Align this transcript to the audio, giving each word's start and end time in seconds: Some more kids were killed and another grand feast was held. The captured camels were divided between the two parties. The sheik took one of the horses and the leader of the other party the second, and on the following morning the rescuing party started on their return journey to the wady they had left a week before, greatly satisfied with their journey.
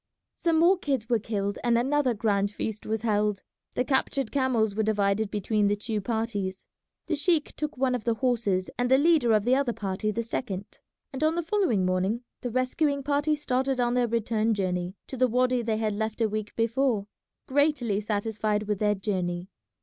Some 0.33 0.57
more 0.59 0.79
kids 0.79 1.09
were 1.09 1.19
killed 1.19 1.59
and 1.63 1.77
another 1.77 2.15
grand 2.15 2.49
feast 2.49 2.87
was 2.87 3.03
held. 3.03 3.43
The 3.75 3.83
captured 3.83 4.31
camels 4.31 4.73
were 4.73 4.81
divided 4.81 5.29
between 5.29 5.67
the 5.67 5.75
two 5.75 6.01
parties. 6.01 6.65
The 7.05 7.13
sheik 7.13 7.55
took 7.55 7.77
one 7.77 7.93
of 7.93 8.03
the 8.03 8.15
horses 8.15 8.67
and 8.79 8.89
the 8.89 8.97
leader 8.97 9.31
of 9.31 9.43
the 9.45 9.53
other 9.53 9.73
party 9.73 10.09
the 10.09 10.23
second, 10.23 10.79
and 11.13 11.23
on 11.23 11.35
the 11.35 11.43
following 11.43 11.85
morning 11.85 12.23
the 12.41 12.49
rescuing 12.49 13.03
party 13.03 13.35
started 13.35 13.79
on 13.79 13.93
their 13.93 14.07
return 14.07 14.55
journey 14.55 14.95
to 15.05 15.17
the 15.17 15.27
wady 15.27 15.61
they 15.61 15.77
had 15.77 15.93
left 15.93 16.19
a 16.19 16.27
week 16.27 16.55
before, 16.55 17.05
greatly 17.45 17.99
satisfied 18.01 18.63
with 18.63 18.79
their 18.79 18.95
journey. 18.95 19.49